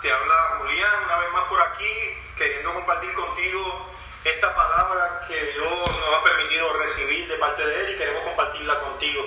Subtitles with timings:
[0.00, 1.92] te habla Julián una vez más por aquí,
[2.36, 3.86] queriendo compartir contigo
[4.24, 8.80] esta palabra que Dios nos ha permitido recibir de parte de Él y queremos compartirla
[8.80, 9.24] contigo.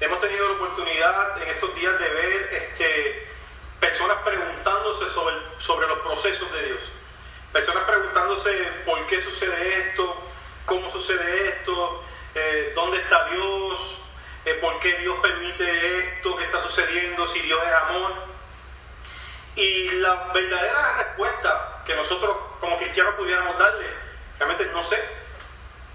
[0.00, 3.28] Hemos tenido la oportunidad en estos días de ver este,
[3.78, 6.80] personas preguntándose sobre, sobre los procesos de Dios.
[7.52, 8.50] Personas preguntándose
[8.86, 10.20] por qué sucede esto,
[10.66, 12.04] cómo sucede esto,
[12.34, 14.00] eh, dónde está Dios,
[14.44, 18.37] eh, por qué Dios permite esto que está sucediendo, si Dios es amor.
[19.58, 23.86] Y la verdadera respuesta que nosotros como cristianos pudiéramos darle,
[24.38, 24.94] realmente no sé.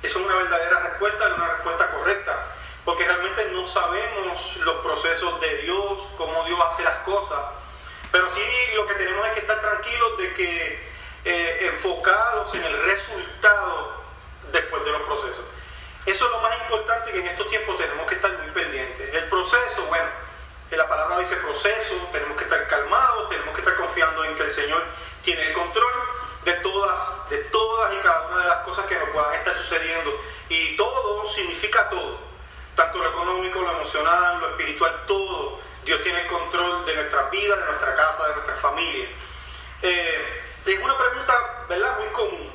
[0.01, 2.45] Esa es una verdadera respuesta y una respuesta correcta,
[2.83, 7.39] porque realmente no sabemos los procesos de Dios, cómo Dios hace las cosas,
[8.11, 8.41] pero sí
[8.75, 10.89] lo que tenemos es que estar tranquilos de que
[11.23, 14.03] eh, enfocados en el resultado
[14.51, 15.45] después de los procesos.
[16.05, 19.15] Eso es lo más importante que en estos tiempos tenemos que estar muy pendientes.
[19.15, 20.22] El proceso, bueno,
[20.77, 24.51] la palabra dice proceso, tenemos que estar calmados, tenemos que estar confiando en que el
[24.51, 24.83] Señor
[25.21, 25.93] tiene el control
[26.43, 30.19] de todas, de todas y cada una de las cosas que nos puedan estar sucediendo.
[30.49, 32.19] Y todo significa todo,
[32.75, 35.59] tanto lo económico, lo emocional, lo espiritual, todo.
[35.85, 39.07] Dios tiene el control de nuestra vida, de nuestra casa, de nuestra familia.
[39.81, 42.51] Eh, es una pregunta, ¿verdad?, muy común.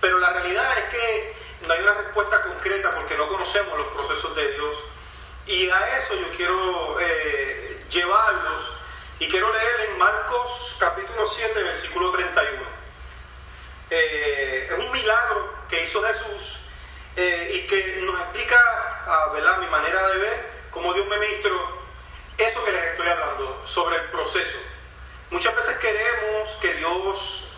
[0.00, 1.36] Pero la realidad es que
[1.66, 4.76] no hay una respuesta concreta porque no conocemos los procesos de Dios.
[5.46, 8.76] Y a eso yo quiero eh, llevarlos
[9.18, 12.62] y quiero leer en Marcos capítulo 7, versículo 31.
[13.90, 16.60] Eh, es un milagro que hizo Jesús
[17.16, 18.56] eh, y que nos explica,
[19.06, 19.58] ah, ¿verdad?
[19.58, 21.82] mi manera de ver, cómo Dios me ministró
[22.38, 24.58] eso que les estoy hablando, sobre el proceso.
[25.30, 27.54] Muchas veces queremos que Dios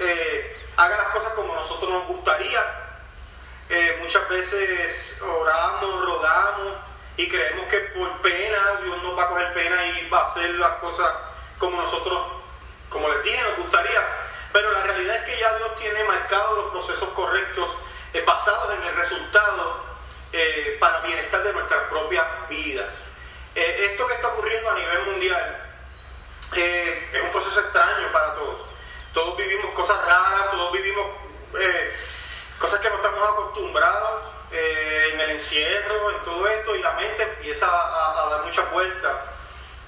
[0.76, 2.84] haga las cosas como nosotros nos gustaría,
[3.68, 6.83] eh, muchas veces oramos, rodamos
[7.16, 10.50] y creemos que por pena Dios nos va a coger pena y va a hacer
[10.56, 11.08] las cosas
[11.58, 12.20] como nosotros,
[12.88, 14.00] como les dije, nos gustaría.
[14.52, 17.70] Pero la realidad es que ya Dios tiene marcados los procesos correctos
[18.12, 19.84] eh, basados en el resultado
[20.32, 22.92] eh, para bienestar de nuestras propias vidas.
[23.54, 25.60] esto que está ocurriendo a nivel mundial
[26.56, 28.60] es un proceso extraño para todos.
[29.12, 31.06] Todos vivimos cosas raras, todos vivimos
[32.58, 37.24] cosas que no estamos acostumbrados eh, en el encierro, en todo esto, y la mente
[37.24, 39.12] empieza a, dar muchas vueltas.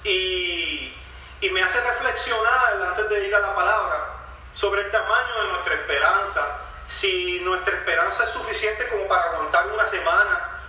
[0.03, 0.93] Y,
[1.39, 4.09] y, me hace reflexionar, antes de ir a la palabra,
[4.51, 9.87] sobre el tamaño de nuestra esperanza, si nuestra esperanza es suficiente como para aguantar una
[9.87, 10.61] semana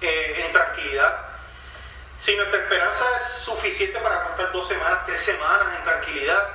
[0.00, 1.16] eh, en tranquilidad,
[2.18, 6.48] si nuestra esperanza es suficiente para aguantar dos semanas, tres semanas en tranquilidad,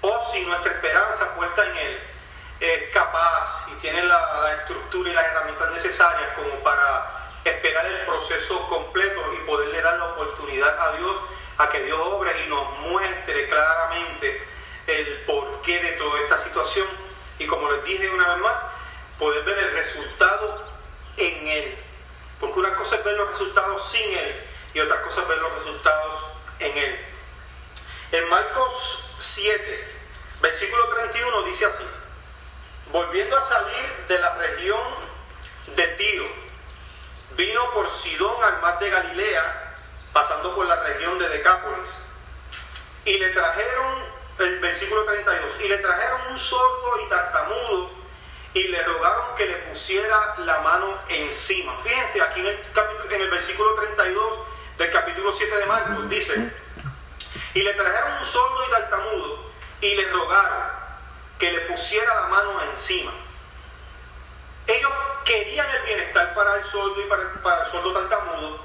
[0.00, 2.15] o si nuestra esperanza puesta en Él
[2.60, 8.66] es capaz y tiene la, estructura y las herramientas necesarias como para esperar el proceso
[8.68, 11.16] completo y poderle dar la oportunidad a Dios
[11.58, 14.46] a que Dios obre y nos muestre claramente
[14.86, 16.86] el porqué de toda esta situación
[17.38, 18.56] y como les dije una vez más,
[19.18, 20.66] poder ver el resultado
[21.16, 21.78] en Él.
[22.40, 24.42] Porque una cosa es ver los resultados sin Él
[24.74, 26.26] y otra cosa es ver los resultados
[26.58, 27.00] en Él.
[28.12, 29.88] En Marcos 7,
[30.40, 31.84] versículo 31 dice así
[32.92, 34.80] volviendo a salir de la región
[35.74, 36.26] de Tiro,
[37.36, 39.76] vino por Sidón al mar de Galilea,
[40.12, 42.00] pasando por la región de Decápolis,
[43.04, 47.90] y le trajeron, el versículo 32, y le trajeron un sordo y tartamudo,
[48.54, 51.76] y le rogaron que le pusiera la mano encima.
[51.82, 52.58] Fíjense, aquí en el,
[53.10, 54.38] en el versículo 32
[54.78, 56.52] del capítulo 7 de Marcos, dice,
[57.52, 59.50] y le trajeron un sordo y tartamudo,
[59.82, 60.65] y le rogaron
[61.38, 63.12] que le pusiera la mano encima.
[64.66, 64.92] Ellos
[65.24, 68.60] querían el bienestar para el sordo y para el, para el tartamudo,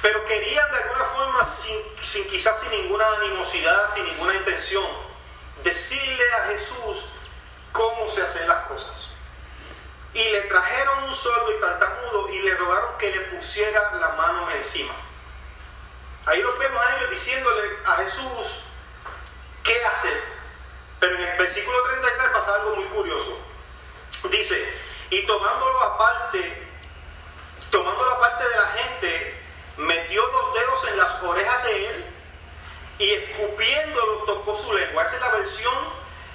[0.00, 4.86] pero querían de alguna forma, sin, sin quizás sin ninguna animosidad, sin ninguna intención,
[5.62, 7.10] decirle a Jesús
[7.72, 8.92] cómo se hacen las cosas.
[10.14, 14.50] Y le trajeron un sordo y tartamudo y le rogaron que le pusiera la mano
[14.52, 14.94] encima.
[16.26, 18.62] Ahí los vemos a ellos diciéndole a Jesús
[19.62, 20.33] qué hacer.
[21.04, 23.38] Pero en el versículo 33 pasa algo muy curioso.
[24.30, 24.56] Dice,
[25.10, 26.66] y tomándolo aparte,
[27.70, 29.40] tomando la parte de la gente,
[29.76, 32.04] metió los dedos en las orejas de él
[33.00, 35.04] y escupiéndolo tocó su lengua.
[35.04, 35.74] Esa es la versión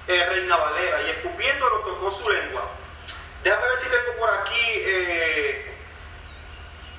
[0.08, 1.02] eh, Reina Valera.
[1.02, 2.70] Y escupiéndolo tocó su lengua.
[3.44, 5.74] Déjame ver si tengo por aquí, eh,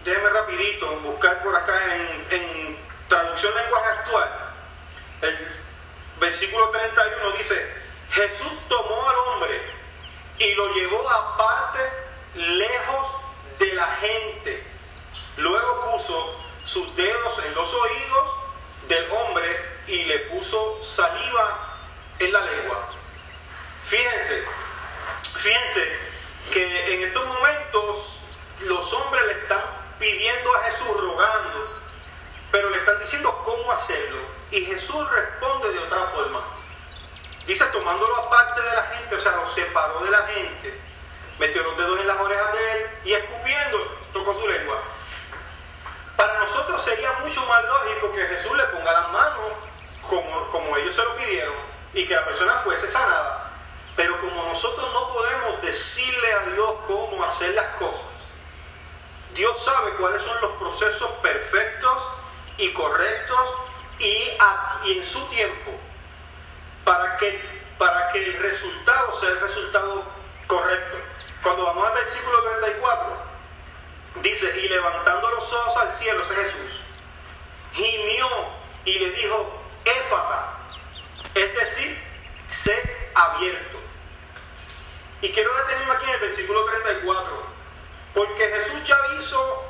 [0.05, 1.78] déjame rapidito buscar por acá
[2.31, 2.76] en,
[3.06, 4.55] traducción lenguaje actual.
[6.20, 7.75] Versículo 31 dice,
[8.12, 9.61] Jesús tomó al hombre
[10.38, 11.81] y lo llevó aparte,
[12.34, 13.08] lejos
[13.58, 14.64] de la gente.
[15.38, 18.31] Luego puso sus dedos en los oídos
[18.88, 21.78] del hombre y le puso saliva
[22.19, 22.90] es la lengua.
[23.82, 24.44] Fíjense,
[25.37, 25.99] fíjense
[26.52, 28.20] que en estos momentos
[28.61, 29.62] los hombres le están
[29.99, 31.82] pidiendo a Jesús, rogando,
[32.52, 34.39] pero le están diciendo cómo hacerlo.
[34.50, 36.44] Y Jesús responde de otra forma.
[37.47, 40.81] Dice, tomándolo aparte de la gente, o sea, lo separó de la gente,
[41.38, 44.82] metió los dedos en las orejas de él y escupiendo, tocó su lengua.
[46.17, 49.50] Para nosotros sería mucho más lógico que Jesús le ponga las manos
[50.08, 51.55] como, como ellos se lo pidieron
[51.94, 53.52] y que la persona fuese sanada.
[53.97, 58.06] Pero como nosotros no podemos decirle a Dios cómo hacer las cosas,
[59.35, 62.08] Dios sabe cuáles son los procesos perfectos
[62.58, 63.69] y correctos
[64.00, 64.38] y,
[64.87, 65.73] en su tiempo
[66.85, 67.41] para que,
[67.79, 70.05] para que el resultado sea el resultado
[70.47, 70.97] correcto.
[71.43, 73.17] Cuando vamos al versículo 34,
[74.23, 76.81] dice, y levantando los ojos al cielo, ese Jesús,
[77.73, 78.26] gimió
[78.85, 80.58] y le dijo, éfata,
[81.35, 82.02] es decir,
[82.49, 83.79] sé abierto.
[85.23, 87.43] Y quiero detenerme aquí en el versículo 34,
[88.14, 89.64] porque Jesús ya hizo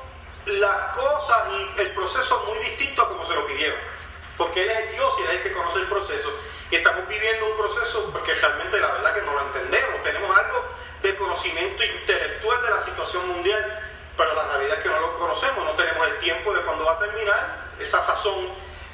[0.46, 3.99] las cosas y el proceso muy distinto a como se lo pidieron.
[4.40, 6.32] Porque Él es Dios y Él es el que conoce el proceso.
[6.70, 10.02] Y estamos viviendo un proceso porque realmente la verdad que no lo entendemos.
[10.02, 10.64] Tenemos algo
[11.02, 15.62] de conocimiento intelectual de la situación mundial, pero la realidad es que no lo conocemos,
[15.62, 18.48] no tenemos el tiempo de cuándo va a terminar, esa sazón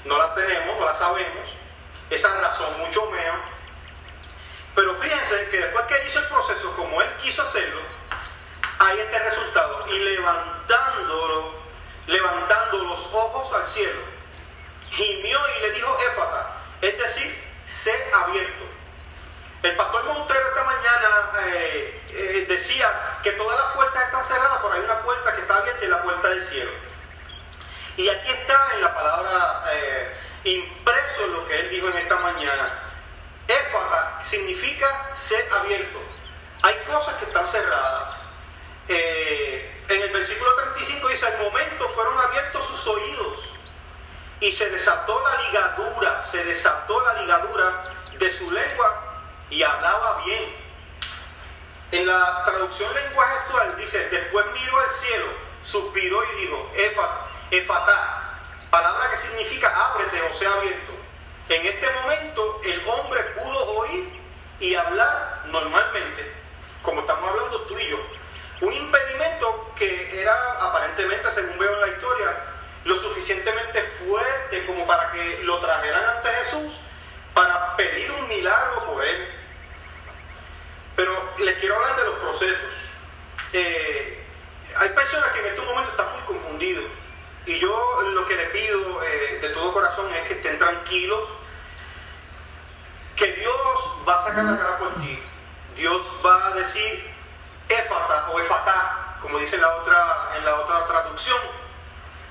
[0.05, 1.49] no la tenemos, no la sabemos,
[2.11, 3.41] esa razón mucho menos.
[4.75, 7.83] Pero fíjense que después que hizo el proceso como Él quiso hacerlo,
[8.81, 9.87] hay este resultado.
[9.91, 11.53] Y levantándolo,
[12.09, 14.16] levantando los ojos al cielo,
[14.97, 18.65] gimió y le dijo éfata, es decir, sé abierto.
[19.63, 24.75] El pastor Montero esta mañana eh, eh, decía que todas las puertas están cerradas, pero
[24.75, 26.71] hay una puerta que está abierta y la puerta del cielo.
[27.97, 32.79] Y aquí está en la palabra eh, impreso lo que él dijo en esta mañana.
[33.49, 36.01] Éfata significa ser abierto.
[36.63, 38.15] Hay cosas que están cerradas.
[38.89, 43.46] en el versículo 35 dice, al momento fueron abiertos sus oídos
[44.47, 47.83] y se desató la ligadura, se desató la ligadura
[48.17, 50.45] de su lengua y hablaba bien.
[51.91, 55.27] En la traducción lenguaje actual dice, después miró al cielo,
[55.63, 56.71] suspiró y dijo,
[57.51, 58.39] efatá,
[58.71, 60.93] palabra que significa ábrete o sea abierto.
[61.49, 64.21] En este momento el hombre pudo oír
[64.61, 66.33] y hablar normalmente,
[66.83, 67.99] como estamos hablando tú y yo.
[68.61, 72.37] Un impedimento que era aparentemente, según veo en la historia,
[72.87, 74.65] lo suficientemente fuerte
[75.43, 76.81] lo trajeran ante Jesús
[77.35, 79.29] para pedir un milagro por él.
[80.97, 82.93] Pero les quiero hablar de los procesos.
[83.53, 84.25] Eh,
[84.77, 86.85] hay personas que en estos momentos están muy confundidos
[87.47, 91.29] y yo lo que les pido eh, de todo corazón es que estén tranquilos,
[93.15, 93.55] que Dios
[94.07, 95.19] va a sacar la cara por ti.
[95.77, 97.15] Dios va a decir
[97.69, 101.39] éfata o efatá, como dice la otra, en la otra traducción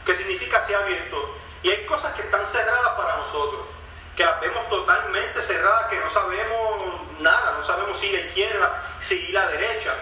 [0.06, 1.38] que significa ser abierto.
[1.64, 3.62] Y hay cosas que están cerradas para nosotros,
[4.16, 9.32] que las vemos totalmente cerradas, que no sabemos nada, no sabemos si la izquierda, si
[9.32, 9.94] la derecha.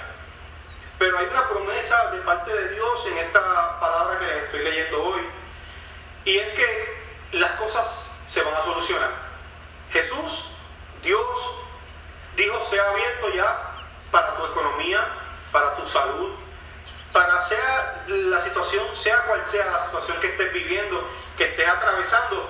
[0.99, 5.21] Pero hay una promesa de parte de Dios en esta palabra que estoy leyendo hoy,
[6.25, 7.03] y es que
[7.33, 9.09] las cosas se van a solucionar.
[9.91, 10.57] Jesús,
[11.01, 11.55] Dios,
[12.35, 13.73] dijo, sea abierto ya
[14.11, 15.07] para tu economía,
[15.51, 16.31] para tu salud,
[17.13, 22.49] para sea la situación, sea cual sea la situación que estés viviendo, que estés atravesando,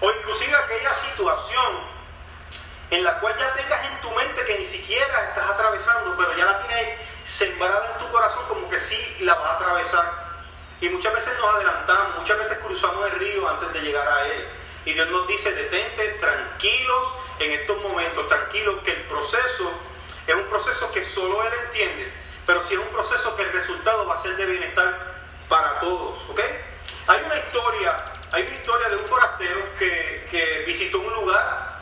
[0.00, 1.92] o inclusive aquella situación
[2.90, 6.44] en la cual ya tengas en tu mente que ni siquiera estás atravesando, pero ya
[6.44, 10.12] la tienes sembrada en tu corazón como que sí la vas a atravesar.
[10.80, 14.48] Y muchas veces nos adelantamos, muchas veces cruzamos el río antes de llegar a él.
[14.84, 19.72] Y Dios nos dice, detente, tranquilos en estos momentos, tranquilos, que el proceso
[20.26, 24.06] es un proceso que solo Él entiende pero si es un proceso que el resultado
[24.06, 25.14] va a ser de bienestar
[25.48, 26.40] para todos, ¿ok?
[27.08, 31.72] Hay una historia, hay una historia de un forastero que, que visitó un lugar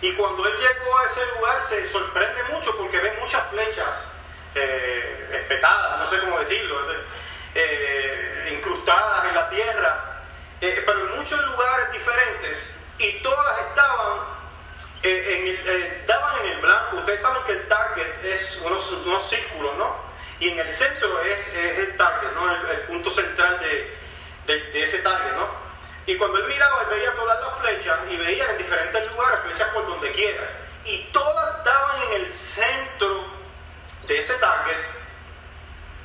[0.00, 4.06] y cuando él llegó a ese lugar se sorprende mucho porque ve muchas flechas
[4.54, 6.80] eh, espetadas, no sé cómo decirlo,
[7.54, 10.22] eh, incrustadas en la tierra,
[10.60, 14.38] eh, pero en muchos lugares diferentes y todas estaban
[15.02, 16.17] eh, eh, daban
[16.58, 16.96] blanco.
[16.96, 19.96] Ustedes saben que el target es unos, círculos, ¿no?
[20.40, 22.70] Y en el centro es, el target, ¿no?
[22.70, 25.48] El, punto central de, ese target, ¿no?
[26.06, 29.68] Y cuando él miraba, él veía todas las flechas y veía en diferentes lugares flechas
[29.74, 30.42] por donde quiera.
[30.84, 33.26] Y todas daban en el centro
[34.06, 34.76] de ese target,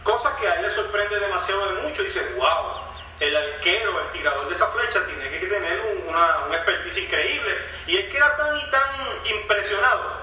[0.04, 2.02] cosa que a él le sorprende demasiado de mucho.
[2.02, 2.84] Y dice, wow,
[3.20, 7.58] el arquero, el tirador de esa flecha, tiene que tener una, una expertise increíble.
[7.88, 10.23] Y él queda tan y tan impresionado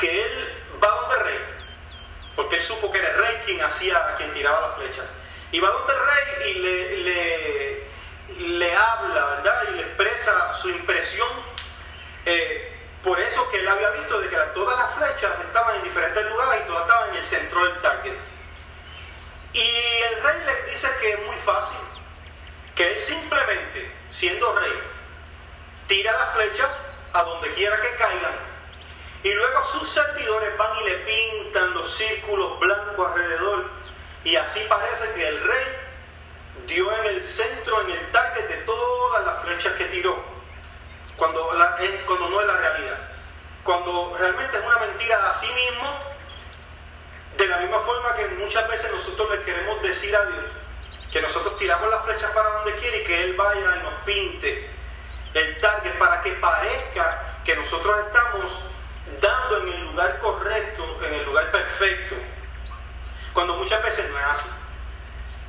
[0.00, 1.38] que él va donde rey,
[2.34, 5.04] porque él supo que era el rey quien hacía, quien tiraba las flechas.
[5.52, 7.88] Y va donde rey y le, le,
[8.58, 9.64] le habla, ¿verdad?
[9.70, 11.28] Y le expresa su impresión.
[12.24, 16.24] Eh, por eso que él había visto de que todas las flechas estaban en diferentes
[16.26, 18.16] lugares y todas estaban en el centro del target.
[19.52, 19.60] Y
[20.12, 21.78] el rey le dice que es muy fácil,
[22.74, 24.80] que él simplemente, siendo rey,
[25.88, 26.68] tira las flechas
[27.12, 28.49] a donde quiera que caigan.
[29.22, 33.70] Y luego sus servidores van y le pintan los círculos blancos alrededor.
[34.24, 35.64] Y así parece que el rey
[36.66, 40.24] dio en el centro, en el target de todas las flechas que tiró.
[41.16, 41.50] Cuando,
[42.06, 42.98] cuando no es la realidad.
[43.62, 45.98] Cuando realmente es una mentira a sí mismo
[47.36, 50.44] de la misma forma que muchas veces nosotros le queremos decir a Dios
[51.10, 54.70] que nosotros tiramos las flechas para donde quiere y que Él vaya y nos pinte
[55.34, 58.66] el target para que parezca que nosotros estamos
[59.20, 62.14] dando en el lugar correcto, en el lugar perfecto,
[63.32, 64.48] cuando muchas veces no es así.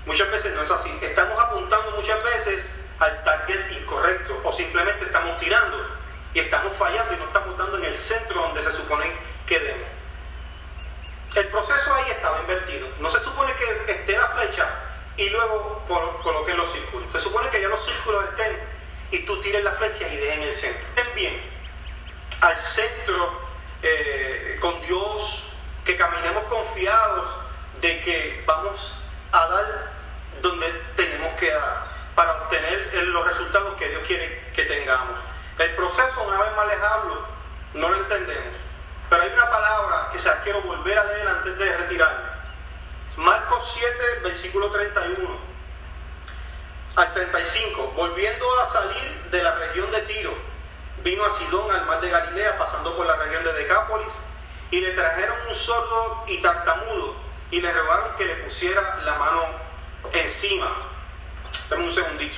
[0.06, 0.98] Muchas veces no es así.
[1.02, 5.78] Estamos apuntando muchas veces al target incorrecto o simplemente estamos tirando
[6.34, 9.12] y estamos fallando y no estamos dando en el centro donde se supone
[9.46, 9.88] que demos.
[11.36, 12.88] El proceso ahí estaba invertido.
[13.00, 14.68] No se supone que esté la flecha
[15.18, 15.84] y luego
[16.24, 17.08] coloquen los círculos.
[17.14, 18.58] Se supone que ya los círculos estén
[19.12, 20.86] y tú tires la flecha y dejen el centro.
[22.42, 23.51] Al centro
[23.84, 25.54] eh, con Dios,
[25.86, 27.30] que caminemos confiados
[27.82, 28.94] de que vamos
[29.32, 29.92] a dar
[30.42, 35.20] donde tenemos que dar para obtener los resultados que Dios quiere que tengamos.
[35.58, 37.28] El proceso, una vez más les hablo,
[37.74, 38.56] no lo entendemos.
[39.10, 42.30] Pero hay una palabra que se quiero volver a leer antes de retirarme.
[43.18, 45.40] Marcos 7, versículo 31
[46.96, 47.94] al 35.
[47.96, 50.51] Volviendo a salir de la región de Tiro,
[51.04, 54.14] vino a Sidón, al mar de Galilea, pasando por la región de Decápolis,
[54.70, 57.16] y le trajeron un sordo y tartamudo,
[57.50, 59.46] y le rogaron que le pusiera la mano
[60.14, 60.68] encima.
[61.70, 62.38] Dame un segundito.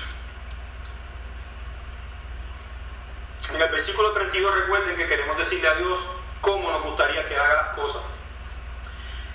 [3.54, 6.00] En el versículo 32 recuerden que queremos decirle a Dios,
[6.42, 8.02] cómo nos gustaría que haga las cosas.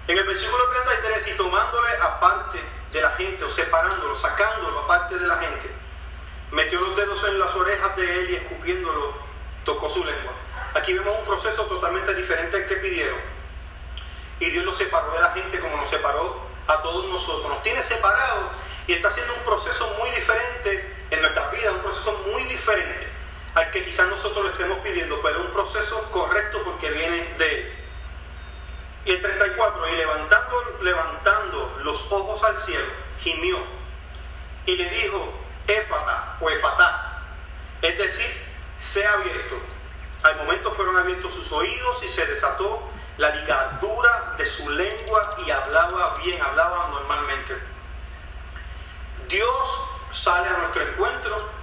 [0.06, 5.26] En el versículo 33, y tomándole aparte de la gente, o separándolo, sacándolo aparte de
[5.26, 5.70] la gente,
[6.50, 9.14] metió los dedos en las orejas de él y escupiéndolo,
[9.64, 10.32] tocó su lengua.
[10.74, 13.18] Aquí vemos un proceso totalmente diferente al que pidieron.
[14.40, 17.48] Y Dios lo separó de la gente como nos separó a todos nosotros.
[17.48, 18.52] Nos tiene separados
[18.86, 23.08] y está haciendo un proceso muy diferente en nuestra vida, un proceso muy diferente
[23.54, 27.72] al que quizás nosotros le estemos pidiendo, pero un proceso correcto porque viene de Él.
[29.04, 32.84] Y el 34, y levantando, levantando los ojos al cielo,
[33.20, 33.58] gimió
[34.66, 35.32] y le dijo,
[35.68, 37.22] Éfata o Efatá,
[37.82, 38.44] es decir,
[38.78, 39.56] sea abierto.
[40.22, 45.50] Al momento fueron abiertos sus oídos y se desató la ligadura de su lengua y
[45.50, 47.56] hablaba bien, hablaba normalmente.
[49.28, 51.58] Dios sale a nuestro encuentro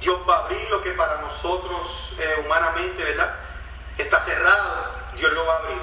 [0.00, 3.34] Dios va a abrir lo que para nosotros eh, humanamente, ¿verdad?
[3.96, 5.80] Está cerrado, Dios lo va a abrir.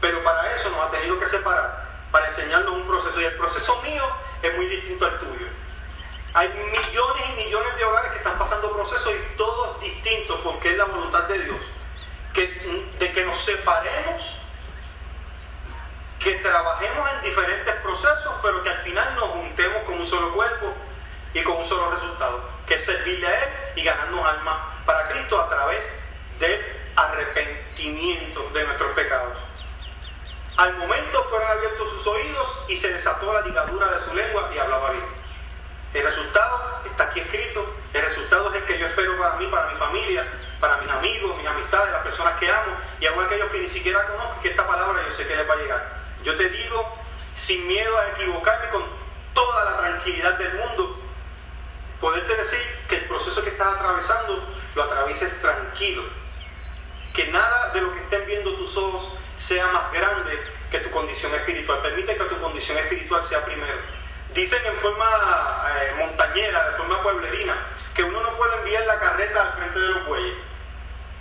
[0.00, 3.20] Pero para eso nos ha tenido que separar, para enseñarnos un proceso.
[3.20, 4.04] Y el proceso mío
[4.42, 5.46] es muy distinto al tuyo.
[6.34, 10.76] Hay millones y millones de hogares que están pasando procesos y todos distintos porque es
[10.76, 11.60] la voluntad de Dios.
[12.34, 12.46] Que,
[12.98, 14.36] de que nos separemos,
[16.20, 20.72] que trabajemos en diferentes procesos, pero que al final nos juntemos con un solo cuerpo
[21.32, 25.40] y con un solo resultado que es servirle a Él y ganarnos almas para Cristo
[25.40, 25.88] a través
[26.38, 26.60] del
[26.94, 29.38] arrepentimiento de nuestros pecados.
[30.56, 34.58] Al momento fueron abiertos sus oídos y se desató la ligadura de su lengua y
[34.58, 35.17] hablaba bien.
[35.94, 37.74] El resultado está aquí escrito.
[37.92, 40.26] El resultado es el que yo espero para mí, para mi familia,
[40.60, 44.06] para mis amigos, mis amistades, las personas que amo y aún aquellos que ni siquiera
[44.06, 45.98] conozco, que esta palabra yo sé que les va a llegar.
[46.24, 46.98] Yo te digo,
[47.34, 48.84] sin miedo a equivocarme, con
[49.32, 51.00] toda la tranquilidad del mundo,
[52.00, 56.02] poderte decir que el proceso que estás atravesando lo atravieses tranquilo.
[57.14, 60.38] Que nada de lo que estén viendo tus ojos sea más grande
[60.70, 61.80] que tu condición espiritual.
[61.80, 63.97] Permite que tu condición espiritual sea primero.
[64.34, 67.56] Dicen en forma eh, montañera, de forma pueblerina,
[67.94, 70.36] que uno no puede enviar la carreta al frente de los bueyes.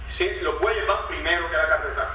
[0.07, 0.39] ¿Sí?
[0.41, 2.09] Los bueyes van primero que la carreta.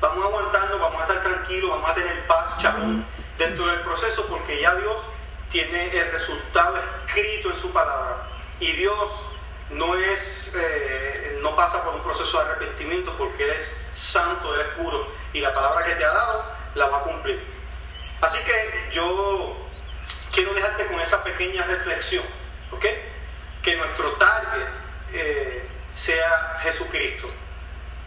[0.00, 3.06] Vamos aguantando, vamos a estar tranquilos, vamos a tener paz, chapón,
[3.38, 4.96] dentro del proceso, porque ya Dios
[5.50, 8.28] tiene el resultado escrito en su palabra.
[8.60, 9.30] Y Dios
[9.70, 14.62] no es, eh, no pasa por un proceso de arrepentimiento porque Él es santo, Él
[14.62, 16.44] es puro y la palabra que te ha dado
[16.74, 17.42] la va a cumplir.
[18.20, 19.69] Así que yo
[20.32, 22.24] quiero dejarte con esa pequeña reflexión,
[22.72, 22.86] ¿ok?
[23.62, 24.68] Que nuestro target
[25.12, 27.28] eh, sea Jesucristo.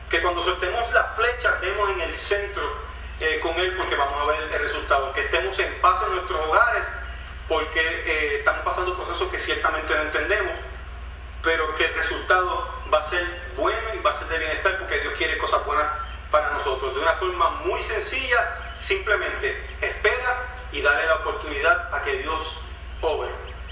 [0.09, 2.63] Que cuando soltemos la flecha demos en el centro
[3.19, 5.13] eh, con Él porque vamos a ver el resultado.
[5.13, 6.83] Que estemos en paz en nuestros hogares
[7.47, 10.53] porque eh, estamos pasando procesos que ciertamente no entendemos,
[11.41, 13.25] pero que el resultado va a ser
[13.57, 15.87] bueno y va a ser de bienestar porque Dios quiere cosas buenas
[16.31, 16.95] para nosotros.
[16.95, 20.12] De una forma muy sencilla, simplemente espera
[20.73, 22.61] y dale la oportunidad a que Dios
[23.01, 23.29] obre.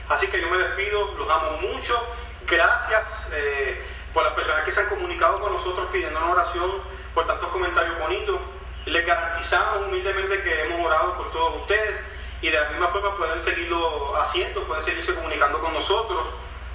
[0.08, 2.00] Así que yo me despido, los amo mucho.
[2.48, 6.72] Gracias eh, por las personas que se han comunicado con nosotros pidiendo una oración,
[7.14, 8.40] por tantos comentarios bonitos.
[8.86, 12.02] Les garantizamos humildemente que hemos orado por todos ustedes
[12.42, 16.28] y de la misma forma pueden seguirlo haciendo, pueden seguirse comunicando con nosotros.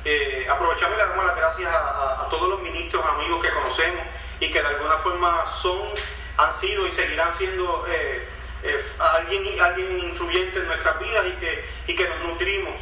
[0.05, 4.03] Eh, aprovechamos y le damos las gracias a, todos los ministros, amigos que conocemos
[4.41, 5.79] y que de alguna forma son,
[6.37, 8.29] han sido y seguirán siendo eh,
[8.69, 12.75] eh, alguien, alguien influyente en nuestras vidas y que, y que nos nutrimos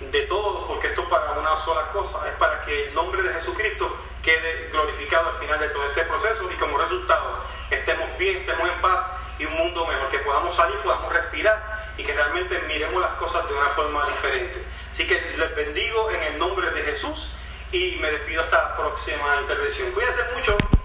[0.00, 3.34] de todo, porque esto es para una sola cosa, es para que el nombre de
[3.34, 7.34] Jesucristo quede glorificado al final de todo este proceso y como resultado
[7.70, 9.00] estemos bien, estemos en paz
[9.38, 13.46] y un mundo mejor, que podamos salir, podamos respirar y que realmente miremos las cosas
[13.48, 14.62] de una forma diferente.
[14.92, 17.36] Así que les bendigo en el nombre de Jesús
[17.72, 19.92] y me despido hasta la próxima intervención.
[19.92, 20.79] Cuídense mucho.